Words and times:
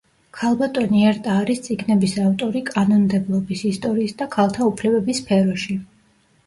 ქალბატონი 0.37 1.03
ერტა 1.09 1.35
არის 1.41 1.61
წიგნების 1.67 2.15
ავტორი 2.23 2.65
კანონმდებლობის, 2.73 3.63
ისტორიის 3.75 4.19
და 4.25 4.31
ქალთა 4.39 4.73
უფლებების 4.73 5.23
სფეროში. 5.27 5.81